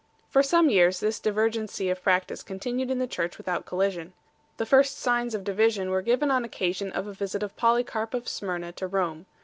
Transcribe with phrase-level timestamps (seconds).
[0.31, 4.13] For some years this divergency of practice continued in the Church without collision.
[4.57, 8.27] The first signs of division were given on occasion of a visit of Polycarp of
[8.27, 9.27] Smyrna to Rome.